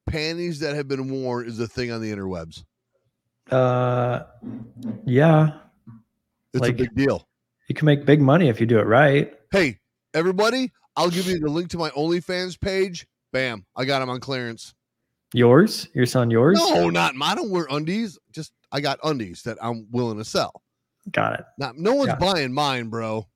[0.05, 2.63] panties that have been worn is a thing on the interwebs.
[3.51, 4.23] Uh,
[5.05, 5.59] yeah.
[6.53, 7.27] It's Like- a big deal.
[7.67, 9.33] You can make big money if you do it right.
[9.51, 9.79] Hey,
[10.13, 13.07] everybody, I'll give you the link to my OnlyFans page.
[13.31, 14.75] Bam, I got them on clearance.
[15.33, 15.87] Yours?
[15.95, 16.29] Your son?
[16.29, 16.59] Yours?
[16.59, 17.31] No, not mine.
[17.31, 18.19] I don't wear undies.
[18.31, 20.61] Just I got undies that I'm willing to sell.
[21.11, 21.45] Got it.
[21.57, 22.15] Not no one's Yeah.
[22.17, 23.27] buying mine, bro.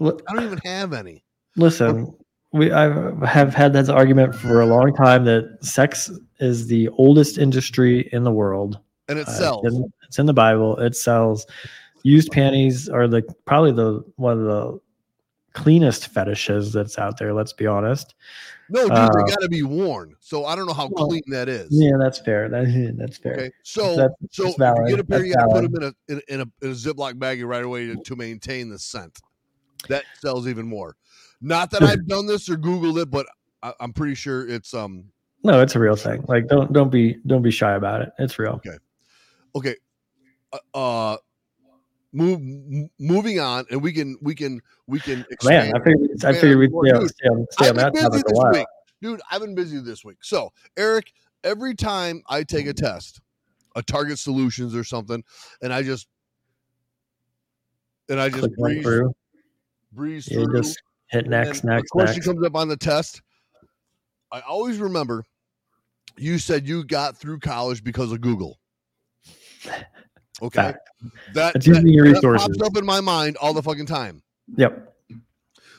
[0.00, 1.24] I don't even have any.
[1.56, 2.14] Listen,
[2.52, 2.84] we I
[3.26, 6.10] have had this argument for a long time that sex
[6.40, 8.78] is the oldest industry in the world.
[9.08, 9.66] And it Uh, sells.
[9.66, 10.78] It's in, it's in the Bible.
[10.78, 11.46] It sells.
[12.04, 14.80] Used panties are the probably the one of the
[15.54, 17.32] cleanest fetishes that's out there.
[17.32, 18.14] Let's be honest.
[18.68, 20.14] No, dude, uh, they gotta be worn.
[20.20, 21.68] So I don't know how well, clean that is.
[21.70, 22.48] Yeah, that's fair.
[22.48, 23.32] That, that's fair.
[23.32, 23.50] Okay.
[23.62, 25.82] So That's- so that's if you get a pair, That's you gotta put them in
[25.82, 29.18] a in, in a in a Ziploc baggie right away to, to maintain the scent.
[29.88, 30.96] That sells even more.
[31.40, 33.26] Not that I've done this or Googled it, but
[33.62, 35.04] I, I'm pretty sure it's um
[35.42, 36.24] No, it's a real thing.
[36.28, 38.10] Like don't don't be don't be shy about it.
[38.18, 38.60] It's real.
[39.56, 39.76] okay
[40.52, 41.16] uh, uh
[42.14, 45.72] move m- moving on and we can we can we can expand.
[45.72, 48.02] Man, I figured I figured we'd stay on, dude, stay on, stay on I've been
[48.04, 48.52] that busy topic a this while.
[48.52, 48.66] week.
[49.02, 52.86] dude i've been busy this week so eric every time i take a mm-hmm.
[52.86, 53.20] test
[53.76, 55.22] a target solutions or something
[55.60, 56.06] and i just
[58.08, 59.14] and i just Click breeze, through.
[59.92, 62.26] breeze through just hit next, next, question next.
[62.26, 63.20] comes up on the test
[64.32, 65.24] i always remember
[66.16, 68.58] you said you got through college because of google
[70.42, 70.88] okay Fact.
[71.34, 72.48] that, It's that, using your that resources.
[72.58, 74.22] pops up in my mind all the fucking time
[74.56, 74.94] Yep.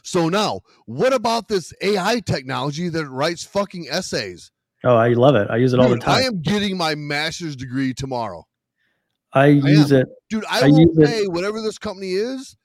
[0.03, 4.51] so now what about this ai technology that writes fucking essays
[4.83, 5.47] Oh, I love it.
[5.49, 6.15] I use it all the time.
[6.15, 8.45] I am getting my master's degree tomorrow.
[9.33, 10.07] I use it.
[10.29, 12.55] Dude, I, I will use it- pay whatever this company is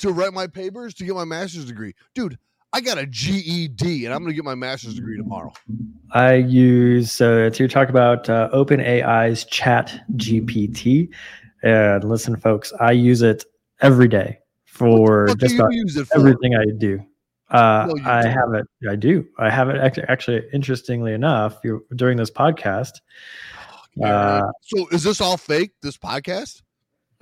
[0.00, 1.94] to write my papers to get my master's degree.
[2.14, 2.38] Dude,
[2.74, 5.52] I got a GED and I'm going to get my master's degree tomorrow.
[6.10, 11.08] I use so it's you're about uh, OpenAI's Chat GPT,
[11.62, 13.44] and listen, folks, I use it
[13.80, 16.16] every day for just about for?
[16.18, 16.98] everything I do.
[17.50, 18.32] Uh, No, I don't.
[18.32, 18.66] have it.
[18.90, 19.24] I do.
[19.38, 19.76] I have it.
[19.76, 21.60] Actually, actually interestingly enough,
[21.94, 22.94] during this podcast,
[23.94, 24.06] Yeah.
[24.16, 26.62] uh, so is this all fake, this podcast?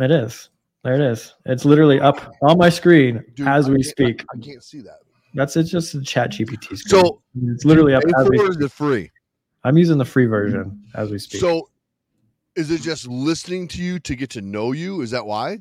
[0.01, 0.49] it is.
[0.83, 1.35] There it is.
[1.45, 4.25] It's literally up on my screen Dude, as we can't- speak.
[4.35, 4.99] I can't see that.
[5.35, 7.05] That's it's just a Chat GPT screen.
[7.05, 8.39] So it's literally up as we.
[8.39, 9.11] or is it free?
[9.65, 11.41] I'm using the free version as we speak.
[11.41, 11.69] So
[12.57, 15.01] is it just listening to you to get to know you?
[15.01, 15.59] Is that why?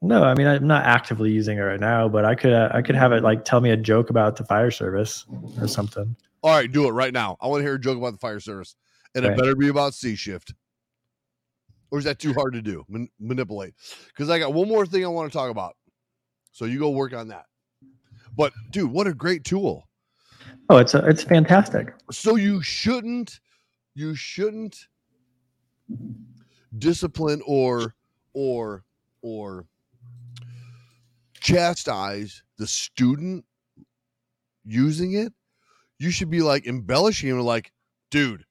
[0.00, 2.82] No, I mean I'm not actively using it right now, but I could uh, I
[2.82, 5.26] could have it like tell me a joke about the fire service
[5.60, 6.16] or something.
[6.42, 7.36] All right, do it right now.
[7.40, 8.74] I want to hear a joke about the fire service,
[9.14, 10.54] and it better be about C shift.
[11.92, 12.84] Or is that too hard to do?
[12.88, 13.74] Man- manipulate?
[14.08, 15.76] Because I got one more thing I want to talk about.
[16.50, 17.44] So you go work on that.
[18.36, 19.88] But dude, what a great tool.
[20.68, 21.92] Oh, it's a, it's fantastic.
[22.10, 23.40] So you shouldn't,
[23.94, 24.86] you shouldn't
[26.78, 27.94] discipline or
[28.32, 28.84] or
[29.22, 29.66] or
[31.40, 33.44] chastise the student
[34.64, 35.32] using it.
[35.98, 37.72] You should be like embellishing him, like,
[38.10, 38.44] dude,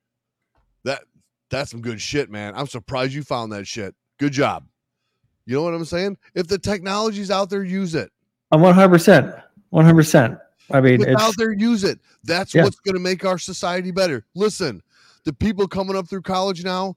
[0.83, 1.03] that
[1.49, 2.53] that's some good shit, man.
[2.55, 3.95] I'm surprised you found that shit.
[4.19, 4.65] Good job.
[5.45, 6.17] You know what I'm saying?
[6.35, 8.11] If the technology's out there, use it.
[8.51, 9.95] I'm 100 percent 100.
[9.95, 10.37] percent
[10.71, 11.99] I mean, If it's out there, use it.
[12.23, 12.63] That's Yeah.
[12.63, 14.25] what's going to make our society better.
[14.35, 14.81] Listen,
[15.25, 16.95] the people coming up through college now,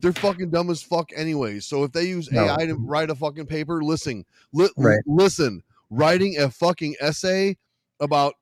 [0.00, 1.64] they're fucking dumb as fuck anyways.
[1.66, 2.44] So if they use No.
[2.44, 5.00] AI to write a fucking paper, listen, li- Right.
[5.06, 7.56] listen, writing a fucking essay
[8.00, 8.34] about,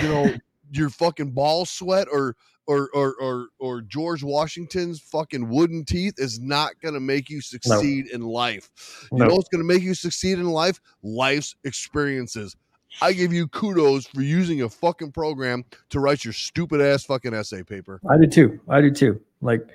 [0.00, 0.32] you know,
[0.70, 2.36] your fucking ball sweat or
[2.68, 7.40] or or or or George Washington's fucking wooden teeth is not going to make you
[7.40, 8.70] succeed in life.
[9.10, 9.26] You No.
[9.26, 10.80] know what's going to make you succeed in life?
[11.02, 12.54] Life's experiences.
[13.00, 17.34] I give you kudos for using a fucking program to write your stupid ass fucking
[17.34, 18.00] essay paper.
[18.08, 18.60] I do too.
[18.68, 19.20] I do too.
[19.40, 19.66] Like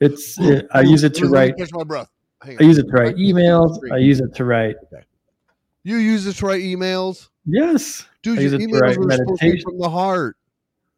[0.00, 2.10] it's it, I use it to write Catch my breath.
[2.42, 3.78] I use it to write emails.
[3.92, 4.76] I use it to write
[5.82, 8.06] You use it to write emails, yes.
[8.22, 8.38] dude.
[8.38, 9.62] I Your use it to emails write are supposed to be meditation.
[9.62, 10.36] from the heart.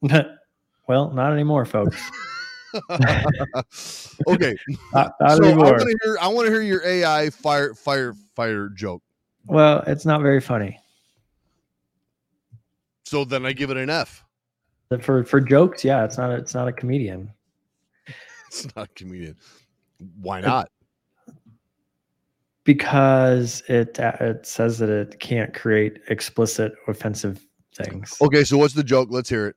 [0.89, 2.01] well, not anymore, folks.
[4.29, 4.57] okay,
[4.95, 6.17] Not, not so I want to hear.
[6.21, 9.03] I want to hear your AI fire fire fire joke.
[9.47, 10.79] Well, it's not very funny.
[13.13, 14.25] So then I give it an F.
[15.03, 17.31] For for jokes, yeah, it's not a, it's not a comedian
[18.47, 19.37] It's not a comedian.
[20.23, 20.71] Why not?
[22.65, 28.17] because it uh, it says that it can't create explicit offensive things.
[28.23, 29.09] Okay, so what's the joke?
[29.11, 29.57] Let's hear it.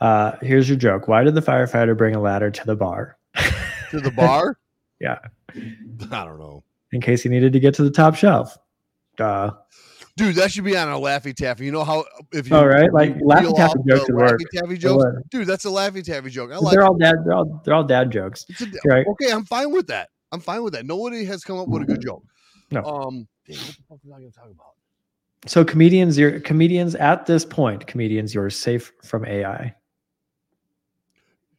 [0.00, 1.06] Uh, here's your joke.
[1.06, 3.16] Why did the firefighter bring a ladder to the bar?
[3.92, 4.58] To the bar?
[4.98, 5.18] Yeah.
[5.54, 6.64] I don't know.
[6.90, 8.58] In case he needed to get to the top shelf.
[9.16, 9.52] Duh.
[10.16, 11.66] Dude, that should be on a Laffy Taffy.
[11.66, 14.40] You know how if you All right, like, you Laffy Taffy off jokes the work.
[14.40, 16.52] Laffy Taffy jokes, dude, that's a Laffy Taffy joke.
[16.52, 16.72] I like.
[16.72, 16.86] They're it.
[16.86, 17.16] all dad.
[17.24, 18.46] They're all they're all dad jokes.
[18.60, 19.06] A- Right.
[19.06, 20.08] okay, I'm fine with that.
[20.32, 20.86] I'm fine with that.
[20.86, 22.24] Nobody has come up with a good joke.
[22.70, 22.82] No.
[22.82, 24.72] Um, damn, what the fuck was I going to talk about?
[25.46, 27.86] So comedians, you're comedians at this point.
[27.86, 29.74] Comedians, you're safe from AI.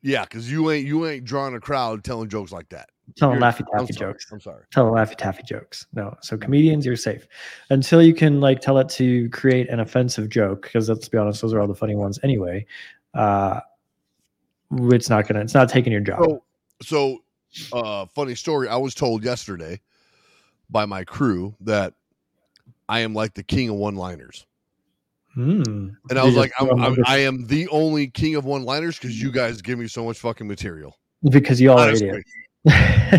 [0.02, 2.90] Yeah, because you ain't you ain't drawing a crowd telling jokes like that.
[3.16, 4.28] Telling laffy taffy jokes.
[4.32, 4.64] I'm sorry.
[4.72, 5.88] Telling laffy taffy jokes.
[5.94, 6.14] No.
[6.22, 7.28] So comedians, you're safe
[7.70, 10.64] until you can like tell it to create an offensive joke.
[10.64, 12.66] Because let's be honest, those are all the funny ones anyway.
[13.14, 13.62] Uh,
[14.72, 15.40] it's not gonna.
[15.42, 16.20] It's not taking your job.
[16.20, 16.44] So,
[16.84, 17.20] so
[17.72, 18.68] uh, funny story.
[18.68, 19.80] I was told yesterday
[20.70, 21.94] by my crew that
[22.90, 24.46] I am like the king of one-liners,
[25.34, 25.90] Hmm.
[26.10, 29.32] and I was like, I'm, I'm, I am the only king of one-liners because you
[29.32, 30.98] guys give me so much fucking material.
[31.30, 32.30] because you all are idiots.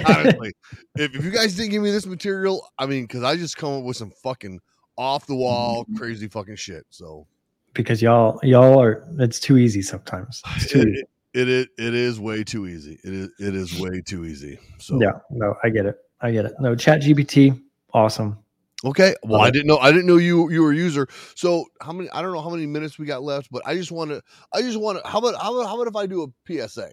[0.07, 0.53] Honestly,
[0.97, 3.79] if, if you guys didn't give me this material, I mean, because I just come
[3.79, 4.61] up with some fucking
[4.97, 5.97] off the wall, mm-hmm.
[5.97, 6.85] crazy fucking shit.
[6.91, 7.27] So
[7.75, 9.05] because y'all y'all are.
[9.19, 10.43] It's too easy sometimes.
[10.57, 11.03] It's too it, easy.
[11.35, 12.99] it, it, it is way too easy.
[13.05, 14.59] It is it is way too easy.
[14.79, 15.13] So Yeah.
[15.31, 15.97] No, I get it.
[16.21, 16.53] I get it.
[16.59, 17.61] No, Chat GPT,
[17.95, 18.39] awesome.
[18.85, 19.15] Okay.
[19.25, 19.79] Well, I didn't know.
[19.79, 21.09] I didn't know you you were a user.
[21.35, 22.09] So how many?
[22.11, 24.23] I don't know how many minutes we got left, but I just want to.
[24.53, 25.09] I just want to.
[25.09, 26.91] How about how about how about if I do a PSA?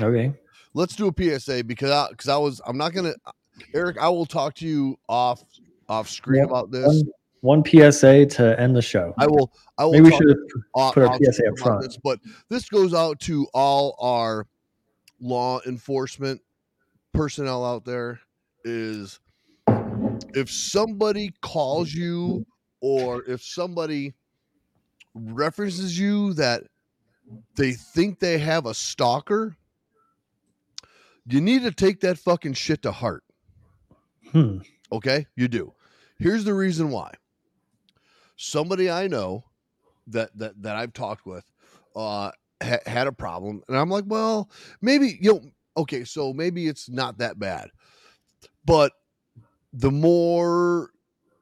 [0.00, 0.32] Okay.
[0.74, 3.14] Let's do a PSA because I because I was I'm not gonna.
[3.26, 3.32] Uh,
[3.74, 5.44] Eric, I will talk to you off
[5.88, 7.04] off screen about this.
[7.42, 9.14] One, one PSA to end the show.
[9.18, 9.52] I will.
[9.76, 9.92] I will.
[9.92, 10.36] Maybe we should
[10.74, 11.82] off- put our PSA up front.
[11.82, 14.46] This, but this goes out to all our
[15.20, 16.40] law enforcement
[17.12, 18.20] personnel out there.
[18.64, 19.20] Is
[20.34, 22.46] if somebody calls you
[22.80, 24.14] or if somebody
[25.14, 26.62] references you that
[27.56, 29.56] they think they have a stalker,
[31.26, 33.24] you need to take that fucking shit to heart.
[34.32, 34.58] Hmm.
[34.90, 35.72] Okay, you do.
[36.18, 37.12] Here's the reason why.
[38.36, 39.44] Somebody I know
[40.08, 41.44] that that that I've talked with
[41.94, 42.30] uh
[42.62, 45.42] ha- had a problem and I'm like, well, maybe you know,
[45.76, 47.70] okay, so maybe it's not that bad.
[48.64, 48.92] But
[49.72, 50.90] the more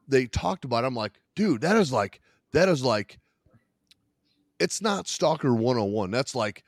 [0.09, 2.21] they talked about it, I'm like, dude, that is like
[2.53, 3.19] that is like
[4.59, 6.11] it's not stalker 101.
[6.11, 6.65] That's like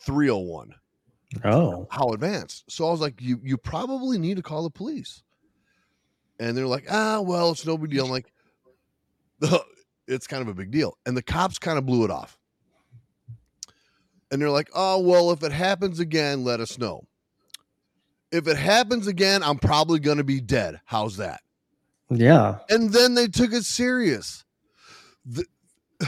[0.00, 0.74] 301
[1.44, 1.86] Oh.
[1.90, 2.64] how advanced.
[2.70, 5.22] So I was like, you you probably need to call the police.
[6.40, 8.04] And they're like, ah, well, it's no big deal.
[8.04, 8.32] I'm like,
[10.06, 10.96] it's kind of a big deal.
[11.04, 12.38] And the cops kind of blew it off.
[14.30, 17.06] And they're like, oh, well, if it happens again, let us know.
[18.30, 20.80] If it happens again, I'm probably going to be dead.
[20.84, 21.40] How's that?
[22.10, 22.58] Yeah.
[22.68, 24.44] And then they took it serious.
[25.24, 25.44] The,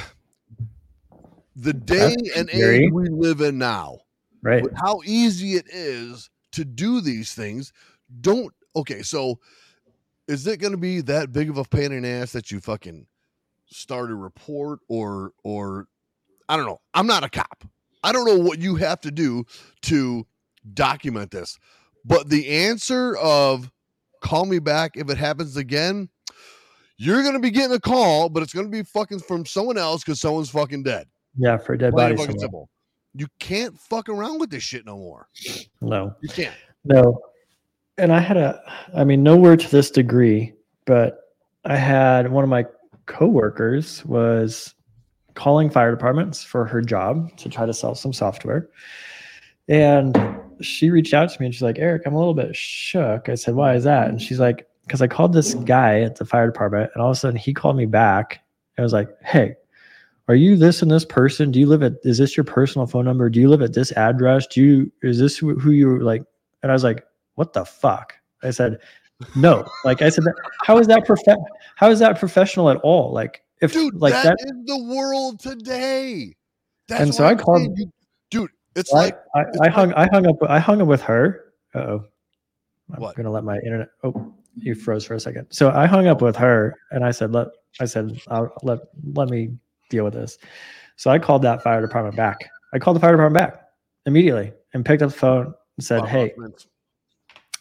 [1.56, 2.84] the day That's and scary.
[2.84, 3.98] age we live in now,
[4.42, 4.64] Right.
[4.76, 7.72] how easy it is to do these things
[8.20, 9.38] don't okay so
[10.28, 12.60] is it going to be that big of a pain in the ass that you
[12.60, 13.06] fucking
[13.66, 15.86] start a report or or
[16.48, 17.64] i don't know i'm not a cop
[18.02, 19.44] i don't know what you have to do
[19.82, 20.26] to
[20.74, 21.58] document this
[22.04, 23.70] but the answer of
[24.22, 26.08] call me back if it happens again
[26.98, 29.78] you're going to be getting a call but it's going to be fucking from someone
[29.78, 31.06] else because someone's fucking dead
[31.38, 31.56] Yeah.
[31.56, 32.38] For a dead Plain body.
[32.38, 32.68] simple.
[33.14, 35.28] You can't fuck around with this shit no more.
[35.80, 36.14] No.
[36.20, 36.54] You can't.
[36.84, 37.20] No.
[37.98, 38.60] And I had a,
[38.94, 40.54] I mean, nowhere to this degree,
[40.86, 41.34] but
[41.64, 42.66] I had one of my
[43.06, 44.74] coworkers was
[45.34, 48.68] calling fire departments for her job to try to sell some software.
[49.68, 50.16] And
[50.60, 53.28] she reached out to me and she's like, Eric, I'm a little bit shook.
[53.28, 54.08] I said, Why is that?
[54.08, 57.16] And she's like, Because I called this guy at the fire department and all of
[57.16, 58.40] a sudden he called me back
[58.76, 59.54] and was like, Hey,
[60.30, 61.50] are you this and this person?
[61.50, 63.28] Do you live at, is this your personal phone number?
[63.28, 64.46] Do you live at this address?
[64.46, 66.22] Do you, is this who, who you like?
[66.62, 67.04] And I was like,
[67.34, 68.14] what the fuck?
[68.44, 68.78] I said,
[69.34, 69.66] no.
[69.84, 70.22] Like I said,
[70.62, 71.18] how is that prof-
[71.74, 73.12] how is that professional at all?
[73.12, 76.36] Like if dude, like that that, is the world today.
[76.86, 77.92] That's And so I called- you-
[78.30, 78.50] dude.
[78.76, 81.46] It's like I, it's I hung I hung up I hung up with her.
[81.74, 82.04] Uh-oh.
[82.94, 83.16] I'm What?
[83.16, 85.48] gonna let my internet oh you froze for a second.
[85.50, 87.48] So I hung up with her and I said, let
[87.80, 88.78] I said, I'll let
[89.14, 89.50] let me
[89.90, 90.38] deal with this.
[90.96, 92.48] So I called that fire department back.
[92.72, 93.64] I called the fire department back
[94.06, 96.34] immediately and picked up the phone and said, Bob Hey,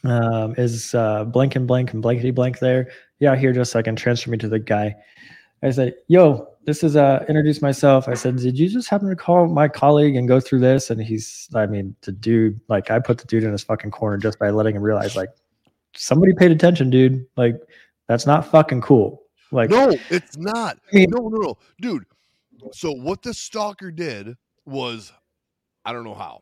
[0.05, 2.91] um, is uh, blank and blank and blankety blank there?
[3.19, 4.95] Yeah, here just so I can transfer me to the guy.
[5.61, 8.07] I said, Yo, this is uh introduce myself.
[8.07, 10.89] I said, Did you just happen to call my colleague and go through this?
[10.89, 14.17] And he's I mean, the dude, like I put the dude in his fucking corner
[14.17, 15.29] just by letting him realize like
[15.95, 17.25] somebody paid attention, dude.
[17.35, 17.55] Like
[18.07, 19.23] that's not fucking cool.
[19.51, 20.77] Like no, it's not.
[20.93, 22.05] I mean- no, no, no, dude.
[22.73, 24.35] So what the stalker did
[24.65, 25.11] was,
[25.85, 26.41] I don't know how.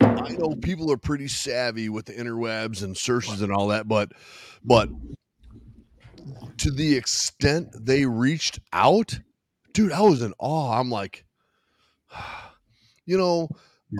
[0.00, 4.12] I know people are pretty savvy with the interwebs and searches and all that, but,
[4.64, 4.88] but
[6.58, 9.18] to the extent they reached out,
[9.72, 10.78] dude, I was in awe.
[10.78, 11.24] I'm like,
[13.06, 13.48] you know,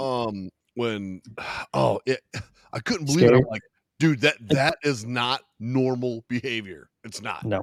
[0.03, 1.23] um, when,
[1.75, 2.21] oh, it,
[2.73, 3.35] I couldn't believe it.
[3.35, 3.63] I'm like,
[3.99, 6.91] dude, that that is not normal behavior.
[7.05, 7.45] It's not.
[7.45, 7.63] No,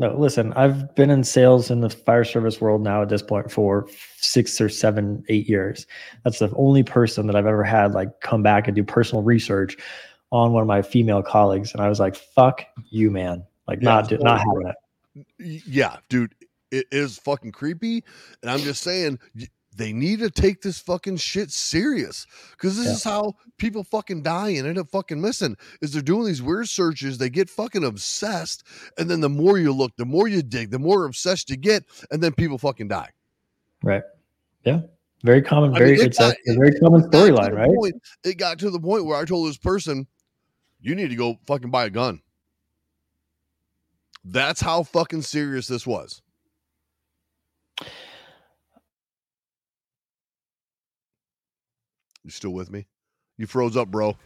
[0.00, 0.16] no.
[0.18, 3.86] Listen, I've been in sales in the fire service world now at this point for
[4.16, 5.86] six or seven, eight years.
[6.24, 9.76] That's the only person that I've ever had like come back and do personal research
[10.32, 13.44] on one of my female colleagues, and I was like, "Fuck you, man!
[13.68, 16.34] Like, Yeah, not do- not having it." Yeah, dude,
[16.70, 18.02] it is fucking creepy.
[18.42, 19.18] And I'm just saying,
[19.76, 22.92] they need to take this fucking shit serious because this Yeah.
[22.92, 25.56] is how people fucking die and end up fucking missing.
[25.80, 28.64] Is they're doing these weird searches, they get fucking obsessed,
[28.98, 31.84] and then the more you look, the more you dig, the more obsessed you get,
[32.10, 33.10] and then people fucking die.
[33.82, 34.02] Right?
[34.64, 34.80] Yeah.
[35.22, 35.74] Very common.
[35.74, 35.92] I Very.
[35.92, 37.68] mean, it it's got- a very common It storyline, right?
[37.74, 40.06] point- it got to the point where I told this person,
[40.80, 42.22] "You need to go fucking buy a gun."
[44.24, 46.22] That's how fucking serious this was.
[52.24, 52.86] You still with me?
[53.38, 54.16] You froze up, bro.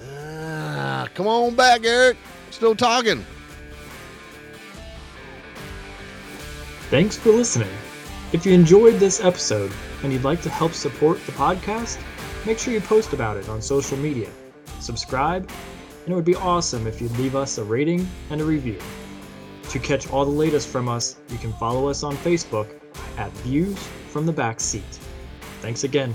[0.00, 2.16] Ah, come on back, Eric.
[2.50, 3.24] Still talking.
[6.90, 7.70] Thanks for listening.
[8.32, 12.00] If you enjoyed this episode and you'd like to help support the podcast,
[12.46, 14.30] make sure you post about it on social media,
[14.80, 15.50] subscribe,
[16.04, 18.78] and it would be awesome if you'd leave us a rating and a review.
[19.70, 22.68] To catch all the latest from us, you can follow us on Facebook
[23.16, 23.78] at Views
[24.08, 24.82] from the Back Seat.
[25.60, 26.14] Thanks again,